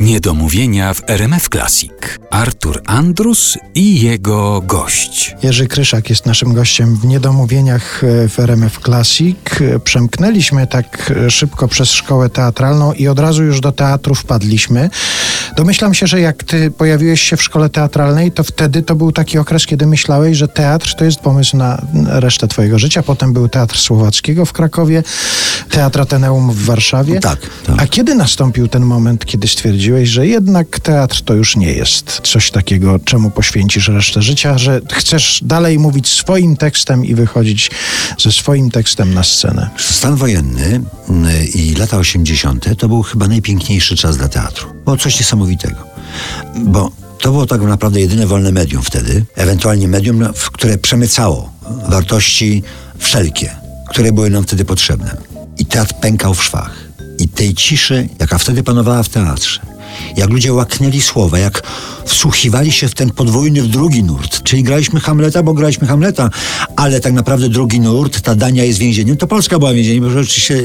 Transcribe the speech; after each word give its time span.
Niedomówienia 0.00 0.94
w 0.94 1.02
RMF 1.06 1.48
Classic. 1.48 1.92
Artur 2.30 2.82
Andrus 2.86 3.58
i 3.74 4.00
jego 4.00 4.60
gość. 4.60 5.36
Jerzy 5.42 5.66
Kryszak 5.66 6.10
jest 6.10 6.26
naszym 6.26 6.54
gościem 6.54 6.96
w 6.96 7.04
Niedomówieniach 7.04 8.04
e, 8.04 8.28
w 8.28 8.38
RMF 8.38 8.78
Classic. 8.84 9.36
E, 9.60 9.78
Przemknęliśmy 9.78 10.66
tak 10.66 11.12
e, 11.26 11.30
szybko 11.30 11.68
przez 11.68 11.90
szkołę 11.90 12.28
teatralną 12.28 12.92
i 12.92 13.08
od 13.08 13.18
razu 13.18 13.44
już 13.44 13.60
do 13.60 13.72
teatru 13.72 14.14
wpadliśmy. 14.14 14.90
Domyślam 15.56 15.94
się, 15.94 16.06
że 16.06 16.20
jak 16.20 16.44
ty 16.44 16.70
pojawiłeś 16.70 17.20
się 17.20 17.36
w 17.36 17.42
szkole 17.42 17.68
teatralnej, 17.68 18.32
to 18.32 18.44
wtedy 18.44 18.82
to 18.82 18.94
był 18.94 19.12
taki 19.12 19.38
okres, 19.38 19.66
kiedy 19.66 19.86
myślałeś, 19.86 20.36
że 20.36 20.48
teatr 20.48 20.94
to 20.94 21.04
jest 21.04 21.20
pomysł 21.20 21.56
na 21.56 21.82
resztę 22.06 22.48
twojego 22.48 22.78
życia. 22.78 23.02
Potem 23.02 23.32
był 23.32 23.48
Teatr 23.48 23.78
Słowackiego 23.78 24.44
w 24.46 24.52
Krakowie, 24.52 25.02
Teatr 25.70 26.00
Ateneum 26.00 26.52
w 26.52 26.64
Warszawie. 26.64 27.20
Tak, 27.20 27.38
tak. 27.66 27.76
A 27.78 27.86
kiedy 27.86 28.14
nastąpił 28.14 28.68
ten 28.68 28.82
moment, 28.82 29.24
kiedy 29.24 29.48
stwierdziłeś, 29.48 29.89
że 30.04 30.26
jednak 30.26 30.80
teatr 30.80 31.22
to 31.24 31.34
już 31.34 31.56
nie 31.56 31.72
jest 31.72 32.20
coś 32.24 32.50
takiego, 32.50 32.98
czemu 32.98 33.30
poświęcisz 33.30 33.88
resztę 33.88 34.22
życia, 34.22 34.58
że 34.58 34.80
chcesz 34.92 35.40
dalej 35.44 35.78
mówić 35.78 36.08
swoim 36.08 36.56
tekstem 36.56 37.04
i 37.04 37.14
wychodzić 37.14 37.70
ze 38.18 38.32
swoim 38.32 38.70
tekstem 38.70 39.14
na 39.14 39.22
scenę? 39.22 39.70
Stan 39.78 40.16
wojenny 40.16 40.80
mm, 41.08 41.48
i 41.54 41.74
lata 41.74 41.96
80. 41.96 42.78
to 42.78 42.88
był 42.88 43.02
chyba 43.02 43.28
najpiękniejszy 43.28 43.96
czas 43.96 44.16
dla 44.16 44.28
teatru. 44.28 44.68
Było 44.84 44.96
coś 44.96 45.18
niesamowitego. 45.18 45.76
Bo 46.56 46.90
to 47.20 47.30
było 47.30 47.46
tak 47.46 47.62
naprawdę 47.62 48.00
jedyne 48.00 48.26
wolne 48.26 48.52
medium 48.52 48.82
wtedy, 48.82 49.24
ewentualnie 49.36 49.88
medium, 49.88 50.18
no, 50.18 50.32
w 50.32 50.50
które 50.50 50.78
przemycało 50.78 51.52
wartości 51.88 52.62
wszelkie, 52.98 53.56
które 53.88 54.12
były 54.12 54.30
nam 54.30 54.44
wtedy 54.44 54.64
potrzebne. 54.64 55.16
I 55.58 55.66
teatr 55.66 55.94
pękał 55.94 56.34
w 56.34 56.44
szwach. 56.44 56.90
I 57.18 57.28
tej 57.28 57.54
ciszy, 57.54 58.08
jaka 58.18 58.38
wtedy 58.38 58.62
panowała 58.62 59.02
w 59.02 59.08
teatrze, 59.08 59.60
jak 60.16 60.30
ludzie 60.30 60.52
łaknęli 60.52 61.00
słowa, 61.00 61.38
jak 61.38 61.62
wsłuchiwali 62.04 62.72
się 62.72 62.88
w 62.88 62.94
ten 62.94 63.10
podwójny, 63.10 63.62
drugi 63.62 64.02
nurt. 64.02 64.42
Czyli 64.42 64.62
graliśmy 64.62 65.00
Hamleta, 65.00 65.42
bo 65.42 65.54
graliśmy 65.54 65.86
Hamleta, 65.86 66.30
ale 66.76 67.00
tak 67.00 67.12
naprawdę 67.12 67.48
drugi 67.48 67.80
nurt, 67.80 68.20
ta 68.20 68.34
Dania 68.34 68.64
jest 68.64 68.78
więzieniem, 68.78 69.16
to 69.16 69.26
Polska 69.26 69.58
była 69.58 69.72
więzieniem, 69.72 70.04
bo 70.04 70.10
rzeczywiście 70.10 70.62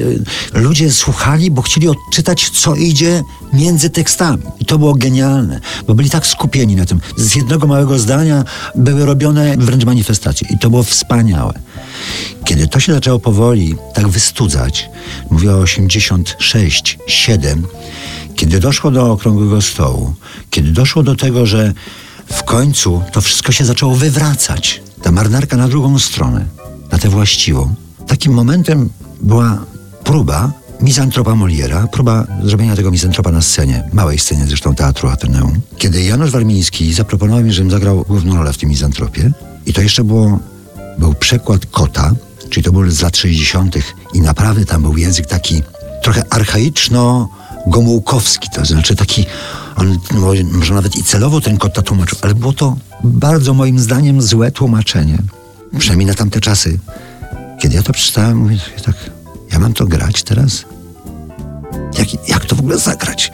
ludzie 0.54 0.92
słuchali, 0.92 1.52
bo 1.52 1.62
chcieli 1.62 1.88
odczytać, 1.88 2.50
co 2.50 2.76
idzie 2.76 3.24
między 3.54 3.90
tekstami. 3.90 4.44
I 4.60 4.66
to 4.66 4.78
było 4.78 4.94
genialne, 4.94 5.60
bo 5.88 5.96
byli 5.96 6.10
tak 6.10 6.28
skupieni 6.28 6.76
na 6.76 6.86
tym. 6.86 7.00
Z 7.18 7.36
jednego 7.36 7.68
małego 7.68 8.00
zdania 8.00 8.44
były 8.76 9.06
robione 9.06 9.58
wręcz 9.58 9.86
manifestacje 9.86 10.48
i 10.52 10.58
to 10.60 10.70
było 10.70 10.84
wspaniałe. 10.84 11.54
Kiedy 12.46 12.68
to 12.68 12.80
się 12.80 12.94
zaczęło 12.94 13.20
powoli 13.20 13.76
tak 13.94 14.08
wystudzać, 14.08 14.90
mówię 15.30 15.52
o 15.52 15.58
86, 15.58 16.98
7, 17.08 17.68
kiedy 18.36 18.60
doszło 18.60 18.92
do 18.92 19.12
okrągłego 19.12 19.62
stołu, 19.62 20.14
kiedy 20.50 20.72
doszło 20.72 21.04
do 21.04 21.16
tego, 21.16 21.46
że 21.46 21.74
w 22.26 22.44
końcu 22.44 23.02
to 23.12 23.22
wszystko 23.22 23.52
się 23.52 23.66
zaczęło 23.66 23.96
wywracać, 23.96 24.82
ta 25.02 25.12
marynarka 25.12 25.58
na 25.58 25.68
drugą 25.68 26.00
stronę, 26.00 26.46
na 26.92 26.98
tę 26.98 27.10
właściwą, 27.10 27.76
takim 28.08 28.34
momentem 28.34 28.90
była 29.22 29.66
próba 30.04 30.52
mizantropa 30.82 31.36
Moliera, 31.36 31.88
próba 31.88 32.28
zrobienia 32.44 32.76
tego 32.76 32.92
mizantropa 32.92 33.32
na 33.32 33.42
scenie, 33.42 33.90
małej 33.94 34.20
scenie 34.20 34.46
zresztą 34.48 34.76
Teatru 34.76 35.10
Ateneum, 35.10 35.62
kiedy 35.78 36.04
Janusz 36.04 36.32
Warmiński 36.32 36.94
zaproponował 36.94 37.44
mi, 37.44 37.54
żebym 37.54 37.72
zagrał 37.72 38.06
główną 38.08 38.36
rolę 38.36 38.54
w 38.54 38.58
tym 38.58 38.70
mizantropie 38.70 39.32
i 39.66 39.74
to 39.74 39.82
jeszcze 39.82 40.04
było, 40.04 40.40
był 40.98 41.14
przekład 41.14 41.66
Kota, 41.66 42.12
czyli 42.50 42.64
to 42.64 42.72
był 42.72 42.92
z 42.92 43.02
lat 43.02 43.18
60. 43.18 43.76
i 44.14 44.22
naprawdę 44.22 44.66
tam 44.66 44.82
był 44.82 44.98
język 44.98 45.26
taki 45.26 45.64
trochę 46.04 46.24
archaiczno 46.30 47.30
Gomułkowski, 47.68 48.50
to 48.50 48.66
znaczy 48.66 48.96
taki, 48.96 49.26
on 49.76 50.00
może 50.52 50.74
nawet 50.74 50.96
i 50.96 51.04
celowo 51.04 51.42
ten 51.42 51.58
kota 51.58 51.82
tłumaczył, 51.82 52.18
ale 52.22 52.36
było 52.36 52.54
to 52.54 52.78
bardzo 53.04 53.54
moim 53.54 53.80
zdaniem 53.80 54.22
złe 54.22 54.52
tłumaczenie. 54.52 55.18
Przynajmniej 55.80 56.08
na 56.08 56.14
tamte 56.14 56.40
czasy. 56.40 56.80
Kiedy 57.60 57.76
ja 57.76 57.84
to 57.84 57.94
przeczytałem, 57.94 58.38
mówię 58.38 58.58
tak, 58.86 58.96
ja 59.52 59.60
mam 59.60 59.74
to 59.74 59.86
grać 59.86 60.24
teraz? 60.24 60.66
Jak, 61.98 62.30
jak 62.30 62.46
to 62.46 62.56
w 62.56 62.60
ogóle 62.60 62.78
zagrać? 62.78 63.32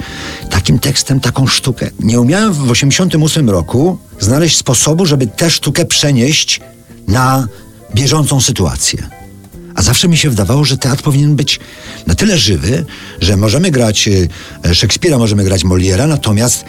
Takim 0.50 0.80
tekstem, 0.80 1.20
taką 1.20 1.48
sztukę. 1.48 1.90
Nie 2.00 2.22
umiałem 2.22 2.54
w 2.54 2.72
88 2.72 3.50
roku 3.50 3.98
znaleźć 4.20 4.58
sposobu, 4.58 5.06
żeby 5.06 5.28
tę 5.28 5.50
sztukę 5.50 5.86
przenieść 5.86 6.62
na 7.08 7.48
bieżącą 7.96 8.42
sytuację. 8.42 9.21
A 9.76 9.82
zawsze 9.82 10.08
mi 10.08 10.18
się 10.18 10.30
wydawało, 10.30 10.66
że 10.66 10.78
teatr 10.78 11.04
powinien 11.04 11.36
być 11.36 11.60
na 12.08 12.16
tyle 12.16 12.38
żywy, 12.38 12.86
że 13.22 13.38
możemy 13.38 13.72
grać 13.72 14.10
e, 14.64 14.76
Szekspira, 14.76 15.18
możemy 15.18 15.44
grać 15.44 15.64
Moliera, 15.64 16.08
natomiast 16.08 16.66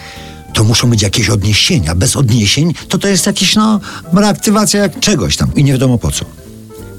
to 0.54 0.64
muszą 0.64 0.90
być 0.90 1.02
jakieś 1.02 1.28
odniesienia. 1.28 1.94
Bez 1.94 2.16
odniesień 2.16 2.74
to 2.88 2.98
to 2.98 3.08
jest 3.08 3.26
jakiś, 3.26 3.56
no, 3.56 3.80
reaktywacja 4.12 4.80
jak 4.80 5.00
czegoś 5.00 5.36
tam 5.36 5.54
i 5.54 5.64
nie 5.64 5.72
wiadomo 5.72 5.98
po 5.98 6.10
co. 6.10 6.24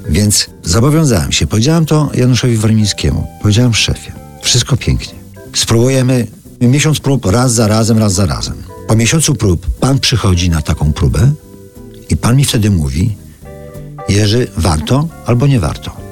Więc 0.10 0.50
zobowiązałem 0.64 1.32
się, 1.32 1.48
powiedziałem 1.48 1.86
to 1.86 2.10
Januszowi 2.14 2.58
Warmińskiemu, 2.58 3.28
powiedziałem 3.42 3.74
szefie, 3.74 4.12
wszystko 4.42 4.78
pięknie. 4.78 5.14
Spróbujemy 5.56 6.28
miesiąc 6.62 7.00
prób, 7.00 7.26
raz 7.26 7.54
za 7.54 7.68
razem, 7.68 7.98
raz 7.98 8.14
za 8.14 8.26
razem. 8.26 8.64
Po 8.88 8.96
miesiącu 8.96 9.36
prób 9.36 9.68
pan 9.80 10.00
przychodzi 10.00 10.50
na 10.50 10.62
taką 10.62 10.94
próbę 10.94 11.32
i 12.10 12.18
pan 12.18 12.36
mi 12.36 12.46
wtedy 12.46 12.72
mówi, 12.72 13.16
Jerzy, 14.10 14.48
warto 14.58 15.08
albo 15.26 15.48
nie 15.48 15.60
warto. 15.60 16.04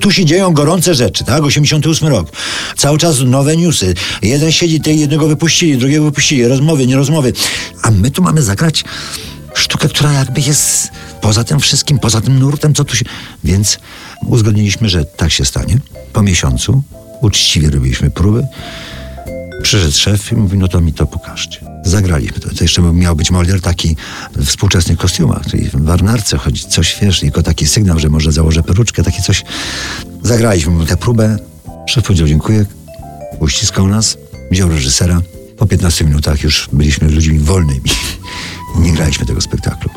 Tu 0.00 0.12
się 0.12 0.24
dzieją 0.24 0.52
gorące 0.52 0.94
rzeczy, 0.94 1.24
tak? 1.24 1.42
88 1.42 2.08
rok. 2.08 2.28
Cały 2.76 2.98
czas 2.98 3.20
nowe 3.20 3.56
newsy. 3.56 3.94
Jeden 4.22 4.52
siedzi, 4.52 4.80
tej 4.80 5.00
jednego 5.00 5.28
wypuścili, 5.28 5.78
drugiego 5.78 6.04
wypuścili. 6.04 6.48
Rozmowy, 6.48 6.86
nie 6.86 6.96
rozmowy. 6.96 7.32
A 7.82 7.90
my 7.90 8.10
tu 8.10 8.22
mamy 8.22 8.42
zagrać 8.42 8.84
sztukę, 9.54 9.88
która 9.88 10.12
jakby 10.12 10.40
jest 10.40 10.90
poza 11.20 11.44
tym 11.44 11.60
wszystkim, 11.60 11.98
poza 11.98 12.20
tym 12.20 12.38
nurtem, 12.38 12.74
co 12.74 12.84
tu 12.84 12.96
się... 12.96 13.04
Więc 13.44 13.78
uzgodniliśmy, 14.26 14.88
że 14.88 15.04
tak 15.04 15.32
się 15.32 15.44
stanie. 15.44 15.78
Po 16.12 16.22
miesiącu 16.22 16.82
uczciwie 17.20 17.70
robiliśmy 17.70 18.10
próby. 18.10 18.46
Przyszedł 19.62 19.92
szef 19.92 20.32
i 20.32 20.34
mówi, 20.34 20.58
no 20.58 20.68
to 20.68 20.80
mi 20.80 20.92
to 20.92 21.06
pokażcie. 21.06 21.71
Zagraliśmy 21.84 22.40
to. 22.40 22.48
Jeszcze 22.60 22.82
miał 22.82 23.16
być 23.16 23.30
Molier 23.30 23.60
taki 23.60 23.96
w 24.36 24.46
współczesnych 24.46 24.98
kostiumach, 24.98 25.46
czyli 25.50 25.70
w 25.70 25.74
marnarce 25.74 26.38
chodzić, 26.38 26.64
coś 26.64 26.98
wiesz, 27.02 27.20
tylko 27.20 27.42
taki 27.42 27.66
sygnał, 27.66 27.98
że 27.98 28.08
może 28.08 28.32
założę 28.32 28.62
peruczkę, 28.62 29.02
takie 29.02 29.22
coś. 29.22 29.44
Zagraliśmy 30.22 30.86
tę 30.86 30.96
próbę. 30.96 31.38
Szef 31.86 32.04
powiedział 32.04 32.28
dziękuję, 32.28 32.66
uściskał 33.40 33.88
nas, 33.88 34.18
wziął 34.50 34.68
reżysera. 34.68 35.22
Po 35.58 35.66
15 35.66 36.04
minutach 36.04 36.42
już 36.42 36.68
byliśmy 36.72 37.08
ludźmi 37.08 37.38
wolnymi. 37.38 37.90
Nie 38.78 38.92
graliśmy 38.92 39.26
tego 39.26 39.40
spektaklu. 39.40 39.90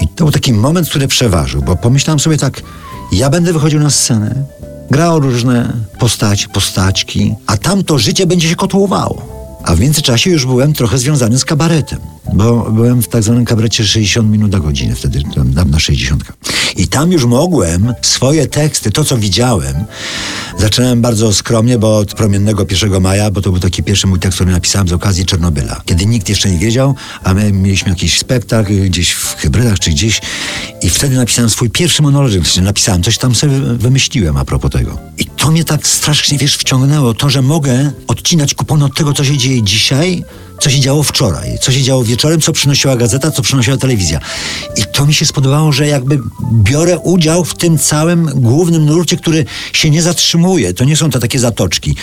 I 0.00 0.08
to 0.08 0.24
był 0.24 0.32
taki 0.32 0.52
moment, 0.52 0.88
który 0.88 1.08
przeważył, 1.08 1.62
bo 1.62 1.76
pomyślałem 1.76 2.20
sobie 2.20 2.36
tak, 2.36 2.62
ja 3.12 3.30
będę 3.30 3.52
wychodził 3.52 3.80
na 3.80 3.90
scenę, 3.90 4.44
grał 4.90 5.20
różne 5.20 5.72
postaci, 5.98 6.48
postaćki, 6.48 7.34
a 7.46 7.56
tam 7.56 7.84
to 7.84 7.98
życie 7.98 8.26
będzie 8.26 8.48
się 8.48 8.56
kotłowało. 8.56 9.29
A 9.64 9.74
w 9.74 9.80
międzyczasie 9.80 10.30
już 10.30 10.46
byłem 10.46 10.72
trochę 10.72 10.98
związany 10.98 11.38
z 11.38 11.44
kabaretem, 11.44 11.98
bo 12.34 12.70
byłem 12.70 13.02
w 13.02 13.08
tak 13.08 13.22
zwanym 13.22 13.44
kabarecie 13.44 13.84
60 13.84 14.30
minut 14.30 14.52
na 14.52 14.60
godzinę, 14.60 14.94
wtedy 14.94 15.22
na 15.66 15.78
60. 15.78 16.24
I 16.76 16.88
tam 16.88 17.12
już 17.12 17.24
mogłem 17.24 17.94
swoje 18.02 18.46
teksty, 18.46 18.90
to 18.90 19.04
co 19.04 19.18
widziałem, 19.18 19.74
zaczynałem 20.58 21.02
bardzo 21.02 21.32
skromnie, 21.32 21.78
bo 21.78 21.98
od 21.98 22.14
promiennego 22.14 22.66
1 22.70 23.00
maja, 23.00 23.30
bo 23.30 23.42
to 23.42 23.50
był 23.50 23.60
taki 23.60 23.82
pierwszy 23.82 24.06
mój 24.06 24.18
tekst, 24.18 24.36
który 24.36 24.52
napisałem 24.52 24.88
z 24.88 24.92
okazji 24.92 25.26
Czernobyla, 25.26 25.80
kiedy 25.84 26.06
nikt 26.06 26.28
jeszcze 26.28 26.50
nie 26.50 26.58
wiedział, 26.58 26.94
a 27.24 27.34
my 27.34 27.52
mieliśmy 27.52 27.90
jakiś 27.90 28.18
spektakl 28.18 28.80
gdzieś 28.80 29.10
w 29.12 29.36
hybrydach 29.36 29.78
czy 29.78 29.90
gdzieś 29.90 30.20
i 30.82 30.90
wtedy 30.90 31.16
napisałem 31.16 31.50
swój 31.50 31.70
pierwszy 31.70 32.02
monolog, 32.02 32.32
napisałem, 32.62 33.02
coś 33.02 33.18
tam 33.18 33.34
sobie 33.34 33.60
wymyśliłem 33.60 34.36
a 34.36 34.44
propos 34.44 34.70
tego. 34.70 34.98
I 35.18 35.24
to 35.24 35.50
mnie 35.50 35.64
tak 35.64 35.86
strasznie, 35.86 36.38
wiesz, 36.38 36.56
wciągnęło, 36.56 37.14
to, 37.14 37.30
że 37.30 37.42
mogę 37.42 37.90
odcinać 38.06 38.54
kupon 38.54 38.82
od 38.82 38.94
tego, 38.94 39.12
co 39.12 39.24
się 39.24 39.38
dzieje 39.38 39.62
dzisiaj, 39.62 40.24
co 40.60 40.70
się 40.70 40.80
działo 40.80 41.02
wczoraj, 41.02 41.58
co 41.60 41.72
się 41.72 41.82
działo 41.82 42.04
wieczorem, 42.04 42.40
co 42.40 42.52
przynosiła 42.52 42.96
gazeta, 42.96 43.30
co 43.30 43.42
przynosiła 43.42 43.76
telewizja. 43.76 44.20
I 44.76 44.82
to 44.92 45.06
mi 45.06 45.14
się 45.14 45.26
spodobało, 45.26 45.72
że 45.72 45.86
jakby 45.86 46.20
biorę 46.52 46.98
udział 46.98 47.44
w 47.44 47.54
tym 47.54 47.78
całym 47.78 48.30
głównym 48.34 48.86
nurcie, 48.86 49.16
który 49.16 49.44
się 49.72 49.90
nie 49.90 50.02
zatrzymuje. 50.02 50.74
To 50.74 50.84
nie 50.84 50.96
są 50.96 51.10
te 51.10 51.20
takie 51.20 51.38
zatoczki. 51.38 51.96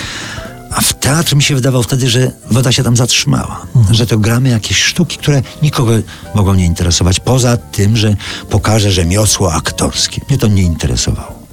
A 0.71 0.81
w 0.81 0.94
teatrze 0.94 1.36
mi 1.36 1.44
się 1.44 1.56
wydawało 1.56 1.83
wtedy, 1.83 2.09
że 2.09 2.31
woda 2.51 2.71
się 2.71 2.83
tam 2.83 2.98
zatrzymała. 2.98 3.65
Mhm. 3.75 3.95
Że 3.95 4.06
to 4.06 4.18
gramy 4.18 4.50
jakieś 4.50 4.83
sztuki, 4.83 5.18
które 5.18 5.42
nikogo 5.62 5.92
mogą 6.36 6.53
nie 6.53 6.65
interesować. 6.65 7.19
Poza 7.19 7.57
tym, 7.57 7.98
że 7.98 8.15
pokażę 8.50 8.92
rzemiosło 8.92 9.53
aktorskie. 9.53 10.21
Mnie 10.30 10.38
to 10.38 10.48
nie 10.48 10.62
interesowało. 10.63 11.44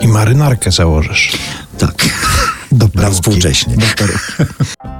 I 0.00 0.08
marynarkę 0.08 0.72
założysz. 0.72 1.32
Tak. 1.78 2.08
Do 2.72 3.10
współcześnie. 3.10 3.76
Do 3.76 3.86